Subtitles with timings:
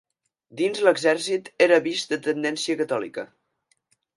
[0.61, 3.29] Dins l'exèrcit era vist de tendència catòlica.